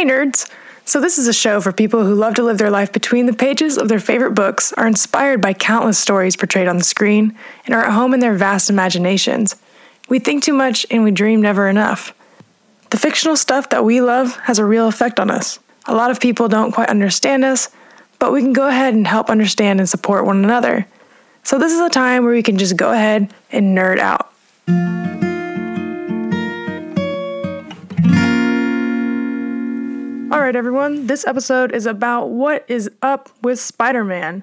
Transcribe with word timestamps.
Hey, 0.00 0.06
nerds! 0.06 0.50
So, 0.86 0.98
this 0.98 1.18
is 1.18 1.26
a 1.26 1.32
show 1.34 1.60
for 1.60 1.72
people 1.72 2.06
who 2.06 2.14
love 2.14 2.34
to 2.36 2.42
live 2.42 2.56
their 2.56 2.70
life 2.70 2.90
between 2.90 3.26
the 3.26 3.34
pages 3.34 3.76
of 3.76 3.88
their 3.90 4.00
favorite 4.00 4.30
books, 4.30 4.72
are 4.72 4.86
inspired 4.86 5.42
by 5.42 5.52
countless 5.52 5.98
stories 5.98 6.36
portrayed 6.36 6.68
on 6.68 6.78
the 6.78 6.84
screen, 6.84 7.36
and 7.66 7.74
are 7.74 7.84
at 7.84 7.92
home 7.92 8.14
in 8.14 8.20
their 8.20 8.32
vast 8.32 8.70
imaginations. 8.70 9.56
We 10.08 10.18
think 10.18 10.42
too 10.42 10.54
much 10.54 10.86
and 10.90 11.04
we 11.04 11.10
dream 11.10 11.42
never 11.42 11.68
enough. 11.68 12.14
The 12.88 12.96
fictional 12.96 13.36
stuff 13.36 13.68
that 13.68 13.84
we 13.84 14.00
love 14.00 14.36
has 14.36 14.58
a 14.58 14.64
real 14.64 14.88
effect 14.88 15.20
on 15.20 15.30
us. 15.30 15.58
A 15.84 15.94
lot 15.94 16.10
of 16.10 16.18
people 16.18 16.48
don't 16.48 16.72
quite 16.72 16.88
understand 16.88 17.44
us, 17.44 17.68
but 18.18 18.32
we 18.32 18.40
can 18.40 18.54
go 18.54 18.68
ahead 18.68 18.94
and 18.94 19.06
help 19.06 19.28
understand 19.28 19.80
and 19.80 19.88
support 19.88 20.24
one 20.24 20.42
another. 20.42 20.86
So, 21.42 21.58
this 21.58 21.74
is 21.74 21.80
a 21.80 21.90
time 21.90 22.24
where 22.24 22.32
we 22.32 22.42
can 22.42 22.56
just 22.56 22.74
go 22.74 22.90
ahead 22.90 23.34
and 23.52 23.76
nerd 23.76 23.98
out. 23.98 24.32
Right, 30.50 30.56
everyone, 30.56 31.06
this 31.06 31.24
episode 31.28 31.70
is 31.70 31.86
about 31.86 32.30
what 32.30 32.64
is 32.66 32.90
up 33.02 33.30
with 33.40 33.60
Spider 33.60 34.02
Man. 34.02 34.42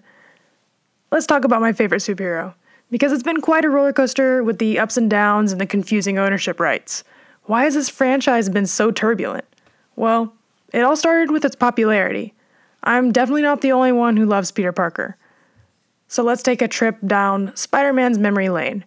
Let's 1.11 1.25
talk 1.25 1.43
about 1.43 1.59
my 1.59 1.73
favorite 1.73 1.99
superhero, 1.99 2.53
because 2.89 3.11
it's 3.11 3.23
been 3.23 3.41
quite 3.41 3.65
a 3.65 3.69
roller 3.69 3.91
coaster 3.91 4.41
with 4.41 4.57
the 4.57 4.79
ups 4.79 4.95
and 4.95 5.09
downs 5.09 5.51
and 5.51 5.59
the 5.59 5.65
confusing 5.65 6.17
ownership 6.17 6.61
rights. 6.61 7.03
Why 7.43 7.65
has 7.65 7.73
this 7.73 7.89
franchise 7.89 8.47
been 8.47 8.67
so 8.67 8.89
turbulent? 8.89 9.43
Well, 9.97 10.33
it 10.71 10.79
all 10.79 10.95
started 10.95 11.29
with 11.29 11.43
its 11.43 11.57
popularity. 11.57 12.33
I'm 12.83 13.11
definitely 13.11 13.41
not 13.41 13.59
the 13.59 13.73
only 13.73 13.91
one 13.91 14.15
who 14.15 14.25
loves 14.25 14.49
Peter 14.49 14.71
Parker. 14.71 15.17
So 16.07 16.23
let's 16.23 16.41
take 16.41 16.61
a 16.61 16.69
trip 16.69 16.99
down 17.05 17.53
Spider 17.57 17.91
Man's 17.91 18.17
memory 18.17 18.47
lane. 18.47 18.85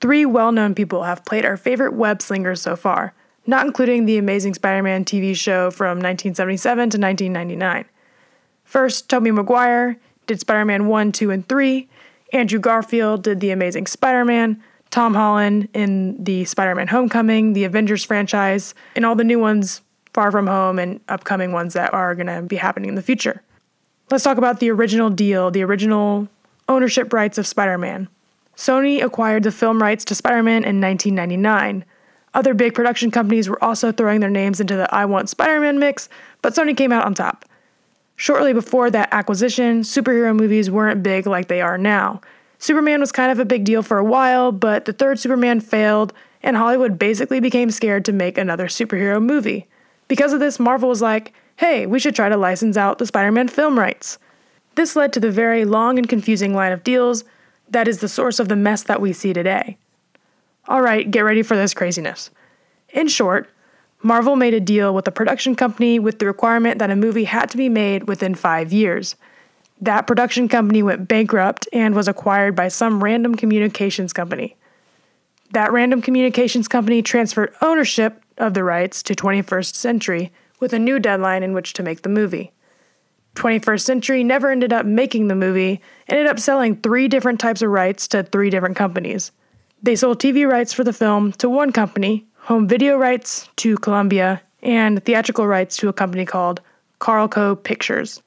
Three 0.00 0.26
well 0.26 0.50
known 0.50 0.74
people 0.74 1.04
have 1.04 1.24
played 1.24 1.44
our 1.44 1.56
favorite 1.56 1.94
web 1.94 2.20
slingers 2.20 2.60
so 2.60 2.74
far 2.74 3.14
not 3.50 3.66
including 3.66 4.06
the 4.06 4.16
Amazing 4.16 4.54
Spider 4.54 4.82
Man 4.82 5.04
TV 5.04 5.36
show 5.36 5.70
from 5.70 5.98
1977 5.98 6.90
to 6.90 6.98
1999. 6.98 7.84
First, 8.64 9.10
Tobey 9.10 9.32
Maguire 9.32 9.98
did 10.26 10.40
Spider 10.40 10.64
Man 10.64 10.86
1, 10.86 11.12
2, 11.12 11.30
and 11.32 11.48
3. 11.48 11.88
Andrew 12.32 12.60
Garfield 12.60 13.24
did 13.24 13.40
The 13.40 13.50
Amazing 13.50 13.88
Spider 13.88 14.24
Man. 14.24 14.62
Tom 14.90 15.14
Holland 15.14 15.68
in 15.74 16.22
the 16.22 16.44
Spider 16.44 16.74
Man 16.74 16.88
Homecoming, 16.88 17.52
the 17.52 17.64
Avengers 17.64 18.04
franchise, 18.04 18.74
and 18.96 19.04
all 19.04 19.14
the 19.14 19.24
new 19.24 19.38
ones, 19.38 19.82
Far 20.14 20.30
From 20.30 20.46
Home, 20.46 20.78
and 20.78 21.00
upcoming 21.08 21.52
ones 21.52 21.74
that 21.74 21.92
are 21.92 22.14
going 22.14 22.26
to 22.28 22.42
be 22.42 22.56
happening 22.56 22.88
in 22.88 22.94
the 22.94 23.02
future. 23.02 23.42
Let's 24.10 24.24
talk 24.24 24.38
about 24.38 24.60
the 24.60 24.70
original 24.70 25.10
deal, 25.10 25.50
the 25.50 25.62
original 25.62 26.28
ownership 26.68 27.12
rights 27.12 27.38
of 27.38 27.46
Spider 27.46 27.78
Man. 27.78 28.08
Sony 28.56 29.02
acquired 29.02 29.42
the 29.42 29.52
film 29.52 29.82
rights 29.82 30.04
to 30.06 30.14
Spider 30.14 30.42
Man 30.42 30.64
in 30.64 30.80
1999. 30.80 31.84
Other 32.32 32.54
big 32.54 32.74
production 32.74 33.10
companies 33.10 33.48
were 33.48 33.62
also 33.62 33.90
throwing 33.90 34.20
their 34.20 34.30
names 34.30 34.60
into 34.60 34.76
the 34.76 34.92
I 34.94 35.04
Want 35.04 35.28
Spider 35.28 35.60
Man 35.60 35.78
mix, 35.78 36.08
but 36.42 36.54
Sony 36.54 36.76
came 36.76 36.92
out 36.92 37.04
on 37.04 37.14
top. 37.14 37.44
Shortly 38.16 38.52
before 38.52 38.90
that 38.90 39.08
acquisition, 39.12 39.80
superhero 39.80 40.36
movies 40.36 40.70
weren't 40.70 41.02
big 41.02 41.26
like 41.26 41.48
they 41.48 41.60
are 41.60 41.78
now. 41.78 42.20
Superman 42.58 43.00
was 43.00 43.12
kind 43.12 43.32
of 43.32 43.38
a 43.38 43.44
big 43.44 43.64
deal 43.64 43.82
for 43.82 43.96
a 43.96 44.04
while, 44.04 44.52
but 44.52 44.84
the 44.84 44.92
third 44.92 45.18
Superman 45.18 45.60
failed, 45.60 46.12
and 46.42 46.56
Hollywood 46.56 46.98
basically 46.98 47.40
became 47.40 47.70
scared 47.70 48.04
to 48.04 48.12
make 48.12 48.36
another 48.36 48.66
superhero 48.66 49.22
movie. 49.22 49.66
Because 50.06 50.32
of 50.32 50.40
this, 50.40 50.60
Marvel 50.60 50.90
was 50.90 51.00
like, 51.00 51.32
hey, 51.56 51.86
we 51.86 51.98
should 51.98 52.14
try 52.14 52.28
to 52.28 52.36
license 52.36 52.76
out 52.76 52.98
the 52.98 53.06
Spider 53.06 53.32
Man 53.32 53.48
film 53.48 53.78
rights. 53.78 54.18
This 54.74 54.94
led 54.94 55.12
to 55.14 55.20
the 55.20 55.30
very 55.30 55.64
long 55.64 55.98
and 55.98 56.08
confusing 56.08 56.54
line 56.54 56.72
of 56.72 56.84
deals 56.84 57.24
that 57.70 57.88
is 57.88 57.98
the 57.98 58.08
source 58.08 58.38
of 58.38 58.48
the 58.48 58.56
mess 58.56 58.82
that 58.82 59.00
we 59.00 59.12
see 59.12 59.32
today. 59.32 59.78
All 60.68 60.82
right, 60.82 61.10
get 61.10 61.20
ready 61.20 61.42
for 61.42 61.56
this 61.56 61.74
craziness. 61.74 62.30
In 62.90 63.08
short, 63.08 63.48
Marvel 64.02 64.36
made 64.36 64.54
a 64.54 64.60
deal 64.60 64.94
with 64.94 65.06
a 65.06 65.12
production 65.12 65.54
company 65.54 65.98
with 65.98 66.18
the 66.18 66.26
requirement 66.26 66.78
that 66.78 66.90
a 66.90 66.96
movie 66.96 67.24
had 67.24 67.50
to 67.50 67.56
be 67.56 67.68
made 67.68 68.08
within 68.08 68.34
five 68.34 68.72
years. 68.72 69.16
That 69.80 70.06
production 70.06 70.48
company 70.48 70.82
went 70.82 71.08
bankrupt 71.08 71.68
and 71.72 71.94
was 71.94 72.08
acquired 72.08 72.54
by 72.54 72.68
some 72.68 73.02
random 73.02 73.34
communications 73.34 74.12
company. 74.12 74.56
That 75.52 75.72
random 75.72 76.00
communications 76.00 76.68
company 76.68 77.02
transferred 77.02 77.54
ownership 77.60 78.22
of 78.38 78.54
the 78.54 78.64
rights 78.64 79.02
to 79.04 79.14
21st 79.14 79.74
Century 79.74 80.32
with 80.60 80.72
a 80.72 80.78
new 80.78 80.98
deadline 80.98 81.42
in 81.42 81.52
which 81.52 81.72
to 81.74 81.82
make 81.82 82.02
the 82.02 82.08
movie. 82.08 82.52
21st 83.34 83.80
Century 83.80 84.24
never 84.24 84.50
ended 84.50 84.72
up 84.72 84.86
making 84.86 85.28
the 85.28 85.34
movie, 85.34 85.80
ended 86.08 86.26
up 86.26 86.38
selling 86.38 86.76
three 86.76 87.08
different 87.08 87.40
types 87.40 87.62
of 87.62 87.70
rights 87.70 88.08
to 88.08 88.22
three 88.22 88.50
different 88.50 88.76
companies. 88.76 89.32
They 89.82 89.96
sold 89.96 90.20
TV 90.20 90.46
rights 90.46 90.74
for 90.74 90.84
the 90.84 90.92
film 90.92 91.32
to 91.32 91.48
one 91.48 91.72
company, 91.72 92.26
home 92.40 92.68
video 92.68 92.98
rights 92.98 93.48
to 93.56 93.78
Columbia, 93.78 94.42
and 94.62 95.02
theatrical 95.02 95.46
rights 95.46 95.78
to 95.78 95.88
a 95.88 95.92
company 95.94 96.26
called 96.26 96.60
Carolco 97.00 97.62
Pictures. 97.62 98.22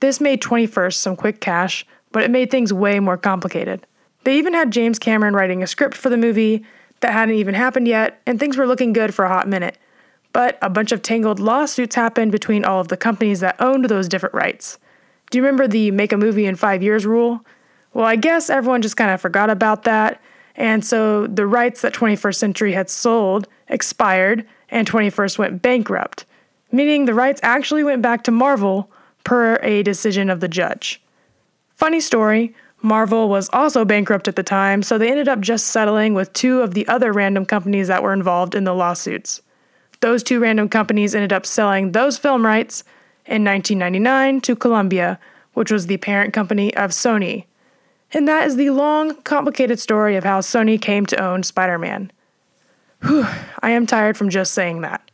This 0.00 0.20
made 0.20 0.42
21st 0.42 0.94
some 0.94 1.16
quick 1.16 1.40
cash, 1.40 1.86
but 2.10 2.24
it 2.24 2.30
made 2.30 2.50
things 2.50 2.74
way 2.74 3.00
more 3.00 3.16
complicated. 3.16 3.86
They 4.24 4.36
even 4.36 4.52
had 4.52 4.70
James 4.70 4.98
Cameron 4.98 5.34
writing 5.34 5.62
a 5.62 5.66
script 5.66 5.96
for 5.96 6.10
the 6.10 6.18
movie 6.18 6.62
that 7.00 7.14
hadn't 7.14 7.36
even 7.36 7.54
happened 7.54 7.88
yet, 7.88 8.20
and 8.26 8.38
things 8.38 8.58
were 8.58 8.66
looking 8.66 8.92
good 8.92 9.14
for 9.14 9.24
a 9.24 9.30
hot 9.30 9.48
minute. 9.48 9.78
But 10.34 10.58
a 10.60 10.68
bunch 10.68 10.92
of 10.92 11.00
tangled 11.00 11.40
lawsuits 11.40 11.96
happened 11.96 12.32
between 12.32 12.66
all 12.66 12.80
of 12.80 12.88
the 12.88 12.98
companies 12.98 13.40
that 13.40 13.56
owned 13.58 13.86
those 13.86 14.08
different 14.08 14.34
rights. 14.34 14.78
Do 15.30 15.38
you 15.38 15.42
remember 15.42 15.66
the 15.66 15.90
make 15.90 16.12
a 16.12 16.18
movie 16.18 16.44
in 16.44 16.54
five 16.54 16.82
years 16.82 17.06
rule? 17.06 17.46
Well, 17.94 18.04
I 18.04 18.16
guess 18.16 18.50
everyone 18.50 18.82
just 18.82 18.98
kind 18.98 19.10
of 19.10 19.22
forgot 19.22 19.48
about 19.48 19.84
that 19.84 20.20
and 20.56 20.84
so 20.84 21.26
the 21.26 21.46
rights 21.46 21.82
that 21.82 21.94
21st 21.94 22.34
Century 22.34 22.72
had 22.72 22.90
sold 22.90 23.48
expired 23.68 24.46
and 24.68 24.90
21st 24.90 25.38
went 25.38 25.62
bankrupt, 25.62 26.24
meaning 26.70 27.04
the 27.04 27.14
rights 27.14 27.40
actually 27.42 27.84
went 27.84 28.02
back 28.02 28.24
to 28.24 28.30
Marvel 28.30 28.90
per 29.24 29.56
a 29.62 29.82
decision 29.82 30.28
of 30.30 30.40
the 30.40 30.48
judge. 30.48 31.00
Funny 31.74 32.00
story, 32.00 32.54
Marvel 32.82 33.28
was 33.28 33.48
also 33.52 33.84
bankrupt 33.84 34.26
at 34.26 34.36
the 34.36 34.42
time, 34.42 34.82
so 34.82 34.98
they 34.98 35.10
ended 35.10 35.28
up 35.28 35.40
just 35.40 35.66
settling 35.68 36.14
with 36.14 36.32
two 36.32 36.60
of 36.60 36.74
the 36.74 36.86
other 36.88 37.12
random 37.12 37.46
companies 37.46 37.88
that 37.88 38.02
were 38.02 38.12
involved 38.12 38.54
in 38.54 38.64
the 38.64 38.74
lawsuits. 38.74 39.40
Those 40.00 40.24
two 40.24 40.40
random 40.40 40.68
companies 40.68 41.14
ended 41.14 41.32
up 41.32 41.46
selling 41.46 41.92
those 41.92 42.18
film 42.18 42.44
rights 42.44 42.82
in 43.24 43.44
1999 43.44 44.40
to 44.42 44.56
Columbia, 44.56 45.20
which 45.54 45.70
was 45.70 45.86
the 45.86 45.96
parent 45.98 46.32
company 46.32 46.74
of 46.74 46.90
Sony, 46.90 47.44
and 48.12 48.28
that 48.28 48.46
is 48.46 48.56
the 48.56 48.70
long, 48.70 49.14
complicated 49.22 49.80
story 49.80 50.16
of 50.16 50.24
how 50.24 50.40
Sony 50.40 50.80
came 50.80 51.06
to 51.06 51.22
own 51.22 51.42
Spider 51.42 51.78
Man. 51.78 52.12
Whew, 53.02 53.26
I 53.60 53.70
am 53.70 53.86
tired 53.86 54.16
from 54.16 54.30
just 54.30 54.52
saying 54.54 54.82
that. 54.82 55.10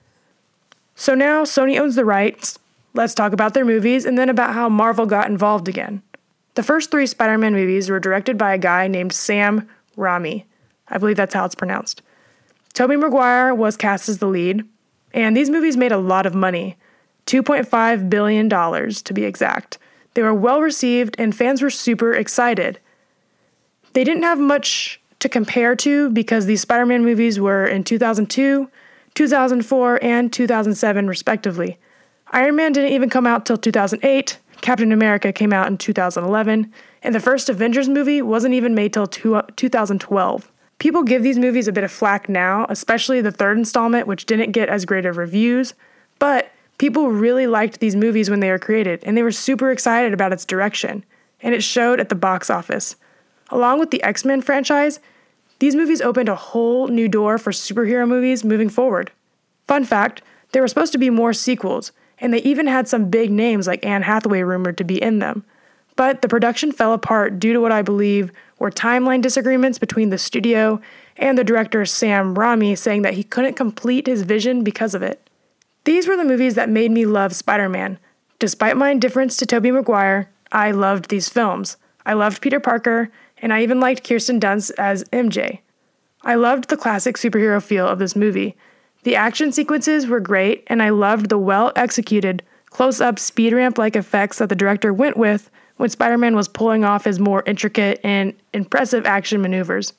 So 0.95 1.15
now 1.15 1.45
Sony 1.45 1.79
owns 1.79 1.95
the 1.95 2.05
rights. 2.05 2.59
Let's 2.95 3.15
talk 3.15 3.33
about 3.33 3.55
their 3.55 3.65
movies 3.65 4.05
and 4.05 4.19
then 4.19 4.29
about 4.29 4.55
how 4.55 4.69
Marvel 4.69 5.07
got 5.07 5.31
involved 5.31 5.69
again. 5.69 6.03
The 6.55 6.63
first 6.63 6.91
three 6.91 7.07
Spider 7.07 7.39
Man 7.39 7.53
movies 7.53 7.89
were 7.89 8.01
directed 8.01 8.37
by 8.37 8.53
a 8.53 8.59
guy 8.59 8.89
named 8.89 9.13
Sam 9.13 9.69
Raimi. 9.97 10.45
I 10.89 10.99
believe 10.99 11.17
that's 11.17 11.35
how 11.35 11.45
it's 11.45 11.55
pronounced. 11.55 12.03
Tobey 12.75 12.97
Maguire 12.97 13.55
was 13.55 13.77
cast 13.77 14.09
as 14.09 14.19
the 14.19 14.27
lead, 14.27 14.65
and 15.13 15.37
these 15.37 15.51
movies 15.51 15.77
made 15.77 15.93
a 15.93 15.99
lot 15.99 16.27
of 16.27 16.35
money 16.35 16.77
$2.5 17.27 18.11
billion 18.11 18.49
to 18.49 19.13
be 19.15 19.25
exact. 19.25 19.79
They 20.15 20.23
were 20.23 20.35
well 20.35 20.61
received, 20.61 21.15
and 21.19 21.37
fans 21.37 21.63
were 21.63 21.71
super 21.71 22.13
excited. 22.13 22.81
They 23.99 24.05
didn't 24.05 24.23
have 24.23 24.39
much 24.39 25.01
to 25.19 25.29
compare 25.29 25.75
to 25.75 26.09
because 26.11 26.47
these 26.47 26.61
Spider 26.61 26.87
Man 26.87 27.05
movies 27.05 27.41
were 27.41 27.67
in 27.67 27.83
2002, 27.83 28.71
2004, 29.15 30.05
and 30.05 30.33
2007, 30.33 31.09
respectively. 31.09 31.81
Iron 32.29 32.55
Man 32.55 32.71
didn't 32.71 32.93
even 32.93 33.11
come 33.11 33.27
out 33.27 33.45
till 33.45 33.57
2008, 33.57 34.39
Captain 34.61 34.93
America 34.93 35.33
came 35.33 35.53
out 35.53 35.67
in 35.67 35.79
2011, 35.79 36.73
and 37.03 37.13
the 37.13 37.19
first 37.19 37.49
Avengers 37.49 37.89
movie 37.89 38.23
wasn't 38.23 38.55
even 38.55 38.73
made 38.73 38.93
till 38.93 39.09
two, 39.09 39.43
2012. 39.57 40.53
People 40.79 41.03
give 41.03 41.25
these 41.25 41.37
movies 41.37 41.67
a 41.67 41.73
bit 41.73 41.83
of 41.83 41.91
flack 41.91 42.29
now, 42.29 42.67
especially 42.69 43.21
the 43.21 43.33
third 43.33 43.59
installment, 43.59 44.07
which 44.07 44.27
didn't 44.27 44.53
get 44.53 44.69
as 44.69 44.85
great 44.85 45.07
of 45.07 45.17
reviews, 45.17 45.75
but 46.21 46.53
people 46.79 47.11
really 47.11 47.49
liked 47.49 47.81
these 47.81 47.97
movies 47.97 48.31
when 48.31 48.39
they 48.39 48.53
were 48.53 48.61
created, 48.61 49.03
and 49.03 49.17
they 49.17 49.25
were 49.25 49.33
super 49.33 49.73
excited 49.73 50.13
about 50.13 50.33
its 50.33 50.45
direction, 50.45 51.05
and 51.41 51.53
it 51.53 51.65
showed 51.65 51.99
at 51.99 52.11
the 52.11 52.15
box 52.15 52.49
office. 52.49 52.95
Along 53.51 53.79
with 53.79 53.91
the 53.91 54.03
X 54.03 54.25
Men 54.25 54.41
franchise, 54.41 55.01
these 55.59 55.75
movies 55.75 56.01
opened 56.01 56.29
a 56.29 56.35
whole 56.37 56.89
new 56.89 57.09
door 57.09 57.39
for 57.39 57.51
superhero 57.51 58.07
movies 58.07 58.45
moving 58.45 58.69
forward. 58.69 59.11
Fun 59.67 59.85
fact 59.85 60.23
there 60.53 60.63
were 60.63 60.69
supposed 60.69 60.93
to 60.93 60.99
be 60.99 61.11
more 61.11 61.33
sequels, 61.33 61.93
and 62.21 62.33
they 62.33 62.39
even 62.39 62.67
had 62.67 62.89
some 62.89 63.11
big 63.11 63.31
names 63.31 63.67
like 63.67 63.85
Anne 63.85 64.03
Hathaway 64.03 64.43
rumored 64.43 64.79
to 64.79 64.85
be 64.85 65.01
in 65.01 65.19
them. 65.19 65.45
But 65.97 66.23
the 66.23 66.29
production 66.29 66.73
fell 66.73 66.93
apart 66.93 67.41
due 67.41 67.53
to 67.53 67.61
what 67.61 67.73
I 67.73 67.83
believe 67.83 68.31
were 68.59 68.71
timeline 68.71 69.21
disagreements 69.21 69.79
between 69.79 70.11
the 70.11 70.19
studio 70.19 70.81
and 71.17 71.37
the 71.37 71.45
director 71.45 71.85
Sam 71.85 72.35
Raimi 72.35 72.79
saying 72.79 73.03
that 73.03 73.15
he 73.15 73.25
couldn't 73.25 73.55
complete 73.55 74.07
his 74.07 74.23
vision 74.23 74.63
because 74.63 74.95
of 74.95 75.03
it. 75.03 75.29
These 75.85 76.07
were 76.07 76.17
the 76.17 76.25
movies 76.25 76.55
that 76.55 76.69
made 76.69 76.93
me 76.93 77.05
love 77.05 77.35
Spider 77.35 77.69
Man. 77.69 77.99
Despite 78.39 78.77
my 78.77 78.91
indifference 78.91 79.37
to 79.39 79.47
Tobey 79.47 79.73
Maguire, 79.73 80.31
I 80.53 80.71
loved 80.71 81.09
these 81.09 81.29
films. 81.29 81.77
I 82.07 82.13
loved 82.13 82.41
Peter 82.41 82.61
Parker, 82.61 83.11
and 83.41 83.53
I 83.53 83.63
even 83.63 83.81
liked 83.81 84.07
Kirsten 84.07 84.41
Dunst 84.41 84.71
as 84.79 85.05
MJ. 85.05 85.61
I 86.23 86.35
loved 86.35 86.69
the 86.69 86.77
classic 86.77 87.17
superhero 87.17 87.63
feel 87.63 87.87
of 87.87 87.99
this 87.99 88.17
movie. 88.17 88.57
The 89.05 89.17
action 89.17 89.53
sequences 89.53 90.07
were 90.07 90.21
great, 90.21 90.65
and 90.67 90.83
I 90.83 90.91
loved 90.91 91.29
the 91.29 91.39
well 91.39 91.73
executed, 91.77 92.43
close 92.67 93.01
up 93.01 93.19
speed 93.19 93.53
ramp 93.53 93.79
like 93.79 93.97
effects 93.97 94.39
that 94.39 94.49
the 94.49 94.57
director 94.57 94.93
went 94.93 95.17
with 95.17 95.51
when 95.77 95.89
Spider 95.89 96.19
Man 96.19 96.35
was 96.35 96.49
pulling 96.49 96.85
off 96.85 97.05
his 97.05 97.19
more 97.19 97.43
intricate 97.47 98.01
and 98.03 98.35
impressive 98.53 99.07
action 99.07 99.41
maneuvers. 99.41 99.93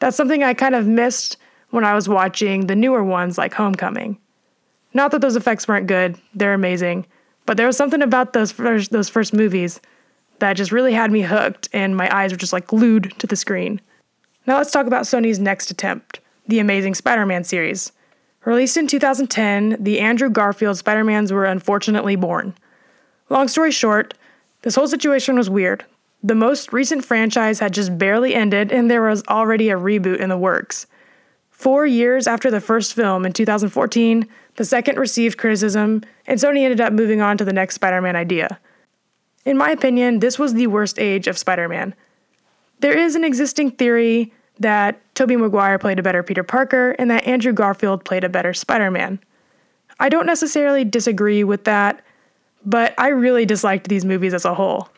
That's 0.00 0.16
something 0.16 0.44
I 0.44 0.54
kind 0.54 0.74
of 0.74 0.86
missed 0.86 1.38
when 1.70 1.84
I 1.84 1.94
was 1.94 2.08
watching 2.08 2.66
the 2.66 2.76
newer 2.76 3.02
ones 3.02 3.38
like 3.38 3.54
Homecoming. 3.54 4.18
Not 4.94 5.10
that 5.10 5.20
those 5.20 5.36
effects 5.36 5.66
weren't 5.66 5.86
good, 5.86 6.18
they're 6.34 6.54
amazing, 6.54 7.06
but 7.46 7.56
there 7.56 7.66
was 7.66 7.76
something 7.76 8.02
about 8.02 8.32
those 8.32 8.52
first, 8.52 8.90
those 8.90 9.08
first 9.08 9.32
movies 9.34 9.80
that 10.40 10.54
just 10.54 10.72
really 10.72 10.92
had 10.92 11.10
me 11.10 11.22
hooked 11.22 11.68
and 11.72 11.96
my 11.96 12.14
eyes 12.14 12.32
were 12.32 12.38
just 12.38 12.52
like 12.52 12.66
glued 12.66 13.12
to 13.18 13.26
the 13.26 13.36
screen. 13.36 13.80
Now 14.46 14.56
let's 14.56 14.70
talk 14.70 14.86
about 14.86 15.04
Sony's 15.04 15.38
next 15.38 15.70
attempt, 15.70 16.20
the 16.46 16.58
Amazing 16.58 16.94
Spider 16.94 17.26
Man 17.26 17.44
series. 17.44 17.92
Released 18.44 18.76
in 18.76 18.86
2010, 18.86 19.76
the 19.78 20.00
Andrew 20.00 20.30
Garfield 20.30 20.78
Spider 20.78 21.04
Mans 21.04 21.32
were 21.32 21.44
unfortunately 21.44 22.16
born. 22.16 22.54
Long 23.28 23.48
story 23.48 23.70
short, 23.70 24.14
this 24.62 24.74
whole 24.74 24.88
situation 24.88 25.36
was 25.36 25.50
weird. 25.50 25.84
The 26.22 26.34
most 26.34 26.72
recent 26.72 27.04
franchise 27.04 27.60
had 27.60 27.74
just 27.74 27.98
barely 27.98 28.34
ended, 28.34 28.72
and 28.72 28.90
there 28.90 29.02
was 29.02 29.22
already 29.28 29.70
a 29.70 29.78
reboot 29.78 30.18
in 30.18 30.30
the 30.30 30.38
works. 30.38 30.86
Four 31.50 31.86
years 31.86 32.26
after 32.26 32.50
the 32.50 32.60
first 32.60 32.94
film 32.94 33.26
in 33.26 33.32
2014, 33.32 34.26
the 34.56 34.64
second 34.64 34.98
received 34.98 35.38
criticism, 35.38 36.02
and 36.26 36.40
Sony 36.40 36.62
ended 36.62 36.80
up 36.80 36.92
moving 36.92 37.20
on 37.20 37.36
to 37.38 37.44
the 37.44 37.52
next 37.52 37.74
Spider 37.74 38.00
Man 38.00 38.16
idea. 38.16 38.58
In 39.44 39.56
my 39.56 39.70
opinion, 39.70 40.20
this 40.20 40.38
was 40.38 40.54
the 40.54 40.66
worst 40.66 40.98
age 40.98 41.26
of 41.26 41.38
Spider 41.38 41.68
Man. 41.68 41.94
There 42.80 42.96
is 42.96 43.14
an 43.14 43.24
existing 43.24 43.72
theory 43.72 44.32
that 44.60 45.00
Tobey 45.14 45.36
Maguire 45.36 45.78
played 45.78 45.98
a 45.98 46.02
better 46.02 46.22
Peter 46.22 46.42
Parker 46.42 46.90
and 46.98 47.10
that 47.10 47.26
Andrew 47.26 47.52
Garfield 47.52 48.04
played 48.04 48.24
a 48.24 48.28
better 48.28 48.52
Spider 48.52 48.90
Man. 48.90 49.18
I 50.00 50.08
don't 50.08 50.26
necessarily 50.26 50.84
disagree 50.84 51.44
with 51.44 51.64
that, 51.64 52.04
but 52.64 52.94
I 52.98 53.08
really 53.08 53.46
disliked 53.46 53.88
these 53.88 54.04
movies 54.04 54.34
as 54.34 54.44
a 54.44 54.54
whole. 54.54 54.88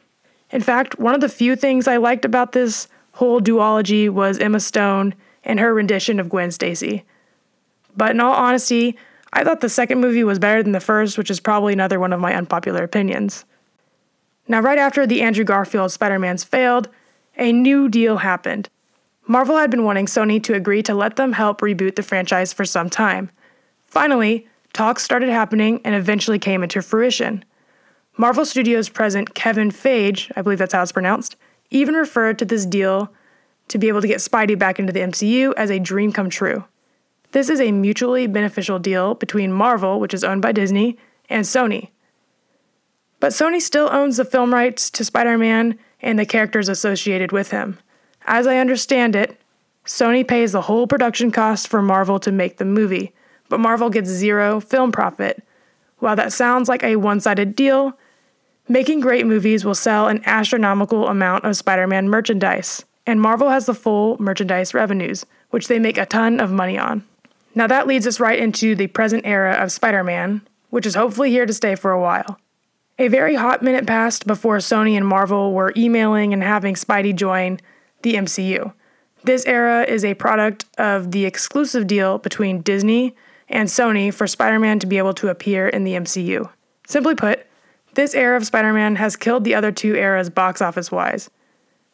In 0.50 0.60
fact, 0.60 0.98
one 0.98 1.14
of 1.14 1.20
the 1.20 1.28
few 1.28 1.56
things 1.56 1.86
I 1.86 1.96
liked 1.96 2.24
about 2.24 2.52
this 2.52 2.88
whole 3.12 3.40
duology 3.40 4.08
was 4.08 4.38
Emma 4.38 4.60
Stone 4.60 5.14
and 5.44 5.60
her 5.60 5.72
rendition 5.72 6.20
of 6.20 6.28
Gwen 6.28 6.50
Stacy. 6.50 7.04
But 7.96 8.10
in 8.10 8.20
all 8.20 8.34
honesty, 8.34 8.96
I 9.32 9.44
thought 9.44 9.60
the 9.60 9.68
second 9.68 10.00
movie 10.00 10.24
was 10.24 10.38
better 10.38 10.62
than 10.62 10.72
the 10.72 10.80
first, 10.80 11.16
which 11.16 11.30
is 11.30 11.40
probably 11.40 11.72
another 11.72 12.00
one 12.00 12.12
of 12.12 12.20
my 12.20 12.34
unpopular 12.34 12.82
opinions. 12.82 13.44
Now, 14.50 14.58
right 14.58 14.78
after 14.78 15.06
the 15.06 15.22
Andrew 15.22 15.44
Garfield 15.44 15.92
Spider 15.92 16.18
Mans 16.18 16.42
failed, 16.42 16.88
a 17.36 17.52
new 17.52 17.88
deal 17.88 18.16
happened. 18.16 18.68
Marvel 19.28 19.56
had 19.56 19.70
been 19.70 19.84
wanting 19.84 20.06
Sony 20.06 20.42
to 20.42 20.54
agree 20.54 20.82
to 20.82 20.92
let 20.92 21.14
them 21.14 21.34
help 21.34 21.60
reboot 21.60 21.94
the 21.94 22.02
franchise 22.02 22.52
for 22.52 22.64
some 22.64 22.90
time. 22.90 23.30
Finally, 23.84 24.48
talks 24.72 25.04
started 25.04 25.28
happening 25.28 25.80
and 25.84 25.94
eventually 25.94 26.40
came 26.40 26.64
into 26.64 26.82
fruition. 26.82 27.44
Marvel 28.16 28.44
Studios 28.44 28.88
president 28.88 29.36
Kevin 29.36 29.70
Feige, 29.70 30.32
I 30.34 30.42
believe 30.42 30.58
that's 30.58 30.72
how 30.72 30.82
it's 30.82 30.90
pronounced, 30.90 31.36
even 31.70 31.94
referred 31.94 32.36
to 32.40 32.44
this 32.44 32.66
deal 32.66 33.14
to 33.68 33.78
be 33.78 33.86
able 33.86 34.00
to 34.00 34.08
get 34.08 34.18
Spidey 34.18 34.58
back 34.58 34.80
into 34.80 34.92
the 34.92 34.98
MCU 34.98 35.54
as 35.56 35.70
a 35.70 35.78
dream 35.78 36.10
come 36.10 36.28
true. 36.28 36.64
This 37.30 37.50
is 37.50 37.60
a 37.60 37.70
mutually 37.70 38.26
beneficial 38.26 38.80
deal 38.80 39.14
between 39.14 39.52
Marvel, 39.52 40.00
which 40.00 40.12
is 40.12 40.24
owned 40.24 40.42
by 40.42 40.50
Disney, 40.50 40.98
and 41.28 41.44
Sony. 41.44 41.90
But 43.20 43.32
Sony 43.32 43.60
still 43.60 43.88
owns 43.92 44.16
the 44.16 44.24
film 44.24 44.52
rights 44.52 44.90
to 44.90 45.04
Spider 45.04 45.36
Man 45.38 45.78
and 46.00 46.18
the 46.18 46.26
characters 46.26 46.68
associated 46.68 47.32
with 47.32 47.50
him. 47.50 47.78
As 48.26 48.46
I 48.46 48.56
understand 48.56 49.14
it, 49.14 49.38
Sony 49.84 50.26
pays 50.26 50.52
the 50.52 50.62
whole 50.62 50.86
production 50.86 51.30
cost 51.30 51.68
for 51.68 51.82
Marvel 51.82 52.18
to 52.20 52.32
make 52.32 52.56
the 52.56 52.64
movie, 52.64 53.12
but 53.48 53.60
Marvel 53.60 53.90
gets 53.90 54.08
zero 54.08 54.60
film 54.60 54.92
profit. 54.92 55.42
While 55.98 56.16
that 56.16 56.32
sounds 56.32 56.68
like 56.68 56.82
a 56.82 56.96
one 56.96 57.20
sided 57.20 57.54
deal, 57.54 57.98
making 58.68 59.00
great 59.00 59.26
movies 59.26 59.64
will 59.64 59.74
sell 59.74 60.08
an 60.08 60.22
astronomical 60.24 61.08
amount 61.08 61.44
of 61.44 61.56
Spider 61.56 61.86
Man 61.86 62.08
merchandise, 62.08 62.84
and 63.06 63.20
Marvel 63.20 63.50
has 63.50 63.66
the 63.66 63.74
full 63.74 64.16
merchandise 64.20 64.72
revenues, 64.72 65.26
which 65.50 65.68
they 65.68 65.78
make 65.78 65.98
a 65.98 66.06
ton 66.06 66.40
of 66.40 66.52
money 66.52 66.78
on. 66.78 67.04
Now 67.54 67.66
that 67.66 67.86
leads 67.86 68.06
us 68.06 68.20
right 68.20 68.38
into 68.38 68.74
the 68.74 68.86
present 68.86 69.26
era 69.26 69.54
of 69.54 69.72
Spider 69.72 70.04
Man, 70.04 70.42
which 70.70 70.86
is 70.86 70.94
hopefully 70.94 71.30
here 71.30 71.46
to 71.46 71.52
stay 71.52 71.74
for 71.74 71.90
a 71.90 72.00
while. 72.00 72.38
A 73.00 73.08
very 73.08 73.34
hot 73.34 73.62
minute 73.62 73.86
passed 73.86 74.26
before 74.26 74.58
Sony 74.58 74.94
and 74.94 75.06
Marvel 75.06 75.54
were 75.54 75.72
emailing 75.74 76.34
and 76.34 76.42
having 76.42 76.74
Spidey 76.74 77.16
join 77.16 77.58
the 78.02 78.12
MCU. 78.16 78.74
This 79.24 79.46
era 79.46 79.84
is 79.84 80.04
a 80.04 80.12
product 80.12 80.66
of 80.76 81.10
the 81.10 81.24
exclusive 81.24 81.86
deal 81.86 82.18
between 82.18 82.60
Disney 82.60 83.16
and 83.48 83.70
Sony 83.70 84.12
for 84.12 84.26
Spider 84.26 84.58
Man 84.58 84.78
to 84.80 84.86
be 84.86 84.98
able 84.98 85.14
to 85.14 85.28
appear 85.28 85.66
in 85.66 85.84
the 85.84 85.94
MCU. 85.94 86.50
Simply 86.86 87.14
put, 87.14 87.46
this 87.94 88.14
era 88.14 88.36
of 88.36 88.44
Spider 88.44 88.74
Man 88.74 88.96
has 88.96 89.16
killed 89.16 89.44
the 89.44 89.54
other 89.54 89.72
two 89.72 89.94
eras 89.94 90.28
box 90.28 90.60
office 90.60 90.92
wise, 90.92 91.30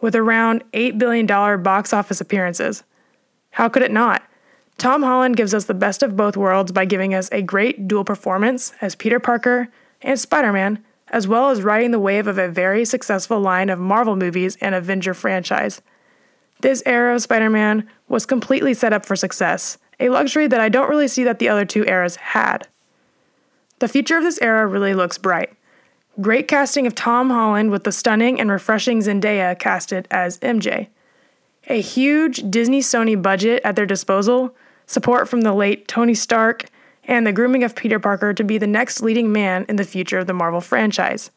with 0.00 0.16
around 0.16 0.64
$8 0.72 0.98
billion 0.98 1.24
box 1.62 1.92
office 1.92 2.20
appearances. 2.20 2.82
How 3.50 3.68
could 3.68 3.82
it 3.82 3.92
not? 3.92 4.24
Tom 4.76 5.04
Holland 5.04 5.36
gives 5.36 5.54
us 5.54 5.66
the 5.66 5.72
best 5.72 6.02
of 6.02 6.16
both 6.16 6.36
worlds 6.36 6.72
by 6.72 6.84
giving 6.84 7.14
us 7.14 7.28
a 7.30 7.42
great 7.42 7.86
dual 7.86 8.02
performance 8.02 8.72
as 8.80 8.96
Peter 8.96 9.20
Parker 9.20 9.68
and 10.02 10.18
Spider 10.18 10.52
Man, 10.52 10.82
as 11.08 11.28
well 11.28 11.50
as 11.50 11.62
riding 11.62 11.90
the 11.90 11.98
wave 11.98 12.26
of 12.26 12.38
a 12.38 12.48
very 12.48 12.84
successful 12.84 13.40
line 13.40 13.68
of 13.68 13.78
Marvel 13.78 14.16
movies 14.16 14.56
and 14.60 14.74
Avenger 14.74 15.14
franchise. 15.14 15.80
This 16.60 16.82
era 16.86 17.14
of 17.14 17.22
Spider 17.22 17.50
Man 17.50 17.88
was 18.08 18.26
completely 18.26 18.74
set 18.74 18.92
up 18.92 19.04
for 19.04 19.16
success, 19.16 19.78
a 20.00 20.08
luxury 20.08 20.46
that 20.46 20.60
I 20.60 20.68
don't 20.68 20.88
really 20.88 21.08
see 21.08 21.24
that 21.24 21.38
the 21.38 21.48
other 21.48 21.64
two 21.64 21.84
eras 21.84 22.16
had. 22.16 22.66
The 23.78 23.88
future 23.88 24.16
of 24.16 24.22
this 24.22 24.40
era 24.40 24.66
really 24.66 24.94
looks 24.94 25.18
bright. 25.18 25.52
Great 26.20 26.48
casting 26.48 26.86
of 26.86 26.94
Tom 26.94 27.28
Holland 27.28 27.70
with 27.70 27.84
the 27.84 27.92
stunning 27.92 28.40
and 28.40 28.50
refreshing 28.50 29.00
Zendaya 29.00 29.58
casted 29.58 30.08
as 30.10 30.38
MJ. 30.40 30.88
A 31.68 31.80
huge 31.80 32.50
Disney 32.50 32.80
Sony 32.80 33.20
budget 33.20 33.60
at 33.64 33.76
their 33.76 33.86
disposal 33.86 34.54
support 34.86 35.28
from 35.28 35.42
the 35.42 35.52
late 35.52 35.86
Tony 35.88 36.14
Stark, 36.14 36.66
and 37.06 37.26
the 37.26 37.32
grooming 37.32 37.64
of 37.64 37.74
Peter 37.74 37.98
Parker 37.98 38.34
to 38.34 38.44
be 38.44 38.58
the 38.58 38.66
next 38.66 39.00
leading 39.00 39.32
man 39.32 39.64
in 39.68 39.76
the 39.76 39.84
future 39.84 40.18
of 40.18 40.26
the 40.26 40.34
Marvel 40.34 40.60
franchise. 40.60 41.30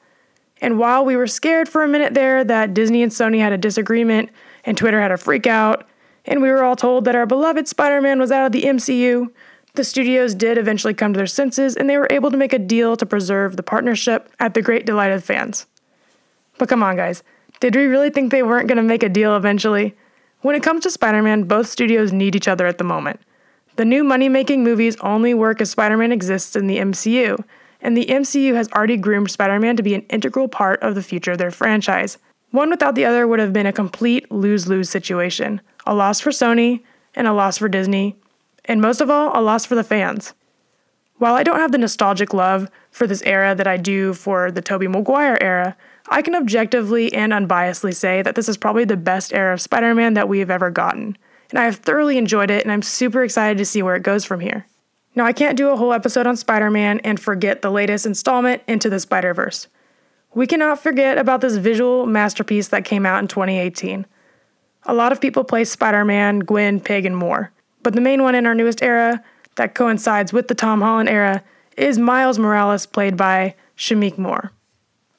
And 0.62 0.78
while 0.78 1.06
we 1.06 1.16
were 1.16 1.28
scared 1.28 1.70
for 1.70 1.84
a 1.84 1.88
minute 1.88 2.14
there 2.14 2.44
that 2.44 2.74
Disney 2.74 3.02
and 3.02 3.12
Sony 3.12 3.40
had 3.40 3.54
a 3.54 3.58
disagreement 3.58 4.30
and 4.66 4.78
Twitter 4.78 5.00
had 5.00 5.12
a 5.12 5.18
freak 5.18 5.48
out, 5.48 5.88
and 6.26 6.42
we 6.42 6.50
were 6.50 6.64
all 6.64 6.76
told 6.76 7.06
that 7.06 7.16
our 7.16 7.26
beloved 7.26 7.68
Spider 7.68 8.02
Man 8.02 8.20
was 8.20 8.32
out 8.32 8.46
of 8.46 8.52
the 8.52 8.64
MCU, 8.64 9.30
the 9.76 9.84
studios 9.84 10.36
did 10.36 10.58
eventually 10.58 10.94
come 10.94 11.14
to 11.14 11.18
their 11.18 11.28
senses 11.28 11.78
and 11.78 11.90
they 11.90 11.98
were 11.98 12.08
able 12.10 12.32
to 12.32 12.38
make 12.38 12.54
a 12.54 12.60
deal 12.60 12.98
to 12.98 13.06
preserve 13.06 13.56
the 13.56 13.64
partnership 13.64 14.30
at 14.40 14.54
the 14.54 14.62
great 14.62 14.86
delight 14.86 15.12
of 15.12 15.24
fans. 15.24 15.68
But 16.58 16.68
come 16.68 16.84
on, 16.84 16.98
guys, 16.98 17.24
did 17.60 17.76
we 17.76 17.86
really 17.86 18.10
think 18.10 18.32
they 18.32 18.44
weren't 18.44 18.68
going 18.68 18.78
to 18.78 18.84
make 18.84 19.04
a 19.04 19.10
deal 19.10 19.38
eventually? 19.38 19.96
When 20.42 20.56
it 20.56 20.64
comes 20.64 20.84
to 20.84 20.92
Spider 20.92 21.22
Man, 21.22 21.44
both 21.44 21.68
studios 21.68 22.12
need 22.12 22.36
each 22.36 22.48
other 22.48 22.66
at 22.66 22.78
the 22.78 22.84
moment. 22.84 23.22
The 23.80 23.86
new 23.86 24.04
money 24.04 24.28
making 24.28 24.62
movies 24.62 24.98
only 24.98 25.34
work 25.34 25.62
as 25.62 25.72
Spider 25.72 25.96
Man 25.96 26.12
exists 26.12 26.54
in 26.58 26.68
the 26.68 26.80
MCU, 26.80 27.42
and 27.80 27.96
the 27.96 28.08
MCU 28.08 28.54
has 28.54 28.70
already 28.74 28.98
groomed 28.98 29.32
Spider 29.32 29.58
Man 29.58 29.78
to 29.78 29.84
be 29.84 29.96
an 29.96 30.02
integral 30.10 30.50
part 30.50 30.84
of 30.84 30.96
the 30.96 31.02
future 31.02 31.32
of 31.32 31.38
their 31.38 31.50
franchise. 31.50 32.18
One 32.52 32.70
without 32.70 32.96
the 32.96 33.06
other 33.06 33.26
would 33.26 33.40
have 33.40 33.54
been 33.54 33.66
a 33.66 33.72
complete 33.72 34.30
lose 34.30 34.68
lose 34.68 34.90
situation 34.90 35.62
a 35.86 35.96
loss 35.96 36.20
for 36.20 36.32
Sony 36.32 36.82
and 37.16 37.26
a 37.26 37.32
loss 37.32 37.58
for 37.58 37.70
Disney, 37.70 38.18
and 38.66 38.82
most 38.82 39.00
of 39.00 39.10
all, 39.10 39.32
a 39.34 39.40
loss 39.40 39.66
for 39.66 39.76
the 39.76 39.84
fans. 39.86 40.34
While 41.16 41.36
I 41.36 41.44
don't 41.44 41.60
have 41.60 41.72
the 41.72 41.78
nostalgic 41.78 42.34
love 42.34 42.70
for 42.92 43.08
this 43.08 43.22
era 43.22 43.56
that 43.56 43.66
I 43.66 43.78
do 43.78 44.14
for 44.14 44.52
the 44.52 44.62
Tobey 44.62 44.90
Maguire 44.90 45.38
era, 45.40 45.78
I 46.10 46.22
can 46.22 46.36
objectively 46.36 47.14
and 47.14 47.32
unbiasedly 47.32 47.96
say 47.96 48.24
that 48.24 48.36
this 48.36 48.50
is 48.50 48.58
probably 48.58 48.84
the 48.84 48.98
best 48.98 49.32
era 49.32 49.54
of 49.54 49.62
Spider 49.62 49.96
Man 49.96 50.16
that 50.16 50.28
we 50.28 50.40
have 50.40 50.52
ever 50.52 50.70
gotten 50.70 51.18
and 51.50 51.60
I 51.60 51.66
have 51.66 51.78
thoroughly 51.78 52.18
enjoyed 52.18 52.52
it, 52.52 52.64
and 52.64 52.72
I'm 52.72 52.82
super 52.82 53.24
excited 53.24 53.58
to 53.58 53.66
see 53.66 53.82
where 53.82 53.96
it 53.96 54.04
goes 54.04 54.26
from 54.26 54.40
here. 54.40 54.66
Now, 55.16 55.26
I 55.26 55.34
can't 55.34 55.58
do 55.58 55.70
a 55.70 55.76
whole 55.76 55.94
episode 55.94 56.28
on 56.28 56.36
Spider 56.38 56.70
Man 56.70 57.00
and 57.00 57.20
forget 57.20 57.62
the 57.62 57.72
latest 57.72 58.06
installment, 58.06 58.62
Into 58.68 58.90
the 58.90 59.00
Spider 59.00 59.34
Verse. 59.34 59.68
We 60.34 60.46
cannot 60.46 60.80
forget 60.80 61.18
about 61.18 61.42
this 61.42 61.56
visual 61.56 62.06
masterpiece 62.06 62.68
that 62.68 62.86
came 62.86 63.06
out 63.06 63.20
in 63.20 63.28
2018. 63.28 64.06
A 64.84 64.94
lot 64.94 65.12
of 65.12 65.20
people 65.20 65.44
play 65.44 65.66
Spider 65.66 66.06
Man, 66.06 66.40
Gwen, 66.40 66.80
Pig, 66.80 67.06
and 67.06 67.18
more, 67.18 67.52
but 67.82 67.94
the 67.94 68.02
main 68.02 68.22
one 68.22 68.36
in 68.36 68.46
our 68.46 68.56
newest 68.56 68.84
era 68.84 69.24
that 69.56 69.76
coincides 69.76 70.32
with 70.32 70.48
the 70.48 70.56
Tom 70.56 70.82
Holland 70.82 71.10
era 71.10 71.44
is 71.76 71.98
Miles 71.98 72.38
Morales, 72.38 72.86
played 72.86 73.18
by 73.18 73.56
Shameik 73.76 74.18
Moore. 74.18 74.52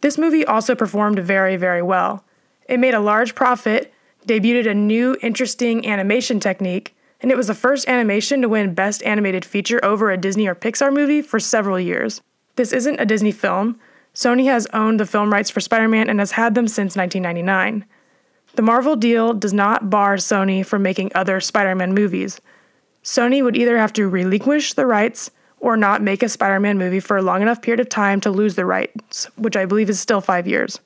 This 0.01 0.17
movie 0.17 0.47
also 0.47 0.75
performed 0.75 1.19
very, 1.19 1.57
very 1.57 1.83
well. 1.83 2.25
It 2.69 2.79
made 2.79 2.95
a 2.95 3.01
large 3.01 3.35
profit 3.35 3.93
debuted 4.27 4.69
a 4.69 4.75
new, 4.75 5.17
interesting 5.23 5.87
animation 5.87 6.41
technique, 6.41 6.95
and 7.21 7.31
it 7.31 7.37
was 7.37 7.49
the 7.49 7.55
first 7.55 7.89
animation 7.89 8.43
to 8.43 8.49
win 8.49 8.75
Best 8.75 9.03
Animated 9.03 9.45
Feature 9.45 9.85
over 9.85 10.11
a 10.11 10.17
Disney 10.17 10.47
or 10.47 10.55
Pixar 10.55 10.93
movie 10.93 11.23
for 11.23 11.39
several 11.39 11.79
years. 11.79 12.23
This 12.57 12.73
isn't 12.73 13.00
a 13.00 13.07
Disney 13.07 13.33
film. 13.33 13.79
Sony 14.15 14.45
has 14.47 14.67
owned 14.73 14.99
the 14.99 15.07
film 15.07 15.33
rights 15.33 15.50
for 15.50 15.61
Spider 15.61 15.89
Man 15.89 16.09
and 16.09 16.19
has 16.19 16.33
had 16.33 16.55
them 16.55 16.67
since 16.67 16.97
1999. 16.97 17.85
The 18.57 18.62
Marvel 18.62 18.97
deal 18.97 19.33
does 19.33 19.53
not 19.53 19.91
bar 19.91 20.17
Sony 20.17 20.65
from 20.65 20.83
making 20.83 21.12
other 21.15 21.41
Spider 21.41 21.75
Man 21.75 21.95
movies. 21.95 22.41
Sony 23.05 23.43
would 23.43 23.57
either 23.57 23.79
have 23.79 23.93
to 23.95 24.09
relinquish 24.09 24.75
the 24.75 24.87
rights 24.87 25.31
or 25.61 25.77
not 25.77 26.03
make 26.03 26.23
a 26.23 26.29
Spider 26.29 26.59
Man 26.59 26.79
movie 26.79 27.00
for 27.00 27.17
a 27.17 27.23
long 27.23 27.43
enough 27.43 27.62
period 27.62 27.81
of 27.81 27.89
time 27.89 28.21
to 28.23 28.31
lose 28.31 28.57
the 28.57 28.67
rights, 28.67 29.27
which 29.37 29.57
I 29.57 29.67
believe 29.67 29.91
is 29.91 30.00
still 30.00 30.21
five 30.21 30.47
years. 30.47 30.81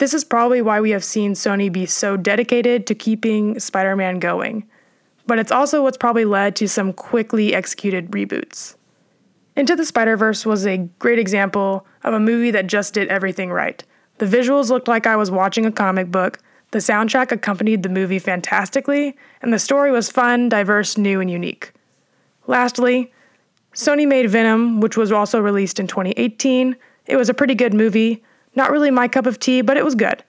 This 0.00 0.14
is 0.14 0.24
probably 0.24 0.62
why 0.62 0.80
we 0.80 0.92
have 0.92 1.04
seen 1.04 1.34
Sony 1.34 1.70
be 1.70 1.84
so 1.84 2.16
dedicated 2.16 2.86
to 2.86 2.94
keeping 2.94 3.60
Spider 3.60 3.94
Man 3.94 4.18
going, 4.18 4.66
but 5.26 5.38
it's 5.38 5.52
also 5.52 5.82
what's 5.82 5.98
probably 5.98 6.24
led 6.24 6.56
to 6.56 6.68
some 6.68 6.94
quickly 6.94 7.54
executed 7.54 8.10
reboots. 8.10 8.76
Into 9.56 9.76
the 9.76 9.84
Spider 9.84 10.16
Verse 10.16 10.46
was 10.46 10.66
a 10.66 10.88
great 10.98 11.18
example 11.18 11.86
of 12.02 12.14
a 12.14 12.18
movie 12.18 12.50
that 12.50 12.66
just 12.66 12.94
did 12.94 13.08
everything 13.08 13.50
right. 13.50 13.84
The 14.16 14.24
visuals 14.24 14.70
looked 14.70 14.88
like 14.88 15.06
I 15.06 15.16
was 15.16 15.30
watching 15.30 15.66
a 15.66 15.70
comic 15.70 16.10
book, 16.10 16.38
the 16.70 16.78
soundtrack 16.78 17.30
accompanied 17.30 17.82
the 17.82 17.90
movie 17.90 18.18
fantastically, 18.18 19.14
and 19.42 19.52
the 19.52 19.58
story 19.58 19.92
was 19.92 20.10
fun, 20.10 20.48
diverse, 20.48 20.96
new, 20.96 21.20
and 21.20 21.30
unique. 21.30 21.74
Lastly, 22.46 23.12
Sony 23.74 24.08
made 24.08 24.30
Venom, 24.30 24.80
which 24.80 24.96
was 24.96 25.12
also 25.12 25.42
released 25.42 25.78
in 25.78 25.86
2018. 25.86 26.74
It 27.04 27.16
was 27.16 27.28
a 27.28 27.34
pretty 27.34 27.54
good 27.54 27.74
movie. 27.74 28.24
Not 28.54 28.70
really 28.70 28.90
my 28.90 29.08
cup 29.08 29.26
of 29.26 29.38
tea, 29.38 29.62
but 29.62 29.76
it 29.76 29.84
was 29.84 29.94
good. 29.94 30.24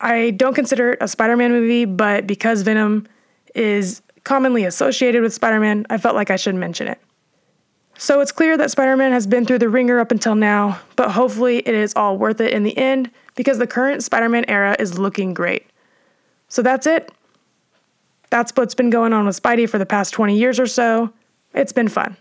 I 0.00 0.30
don't 0.30 0.54
consider 0.54 0.92
it 0.92 0.98
a 1.00 1.08
Spider 1.08 1.36
Man 1.36 1.52
movie, 1.52 1.84
but 1.84 2.26
because 2.26 2.62
Venom 2.62 3.06
is 3.54 4.02
commonly 4.24 4.64
associated 4.64 5.22
with 5.22 5.32
Spider 5.32 5.60
Man, 5.60 5.86
I 5.90 5.98
felt 5.98 6.14
like 6.14 6.30
I 6.30 6.36
should 6.36 6.54
mention 6.54 6.88
it. 6.88 7.00
So 7.96 8.20
it's 8.20 8.32
clear 8.32 8.56
that 8.56 8.70
Spider 8.70 8.96
Man 8.96 9.12
has 9.12 9.26
been 9.26 9.46
through 9.46 9.60
the 9.60 9.68
ringer 9.68 10.00
up 10.00 10.10
until 10.10 10.34
now, 10.34 10.80
but 10.96 11.12
hopefully 11.12 11.58
it 11.58 11.74
is 11.74 11.92
all 11.94 12.18
worth 12.18 12.40
it 12.40 12.52
in 12.52 12.64
the 12.64 12.76
end 12.76 13.10
because 13.36 13.58
the 13.58 13.66
current 13.66 14.02
Spider 14.02 14.28
Man 14.28 14.44
era 14.48 14.74
is 14.78 14.98
looking 14.98 15.34
great. 15.34 15.66
So 16.48 16.62
that's 16.62 16.86
it. 16.86 17.12
That's 18.30 18.52
what's 18.56 18.74
been 18.74 18.90
going 18.90 19.12
on 19.12 19.26
with 19.26 19.40
Spidey 19.40 19.68
for 19.68 19.78
the 19.78 19.86
past 19.86 20.12
20 20.14 20.36
years 20.36 20.58
or 20.58 20.66
so. 20.66 21.12
It's 21.54 21.72
been 21.72 21.88
fun. 21.88 22.16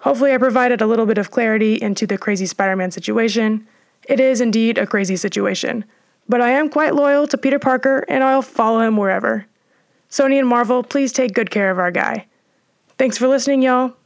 Hopefully, 0.00 0.32
I 0.32 0.38
provided 0.38 0.82
a 0.82 0.86
little 0.86 1.06
bit 1.06 1.18
of 1.18 1.30
clarity 1.30 1.80
into 1.80 2.06
the 2.06 2.18
crazy 2.18 2.46
Spider 2.46 2.74
Man 2.74 2.90
situation. 2.90 3.66
It 4.08 4.20
is 4.20 4.40
indeed 4.40 4.78
a 4.78 4.86
crazy 4.86 5.16
situation, 5.16 5.84
but 6.28 6.40
I 6.40 6.50
am 6.50 6.68
quite 6.68 6.94
loyal 6.94 7.26
to 7.28 7.38
Peter 7.38 7.58
Parker 7.58 8.04
and 8.08 8.24
I'll 8.24 8.42
follow 8.42 8.80
him 8.80 8.96
wherever. 8.96 9.46
Sony 10.10 10.38
and 10.38 10.48
Marvel, 10.48 10.82
please 10.82 11.12
take 11.12 11.34
good 11.34 11.50
care 11.50 11.70
of 11.70 11.78
our 11.78 11.90
guy. 11.90 12.26
Thanks 12.98 13.16
for 13.16 13.28
listening, 13.28 13.62
y'all. 13.62 13.96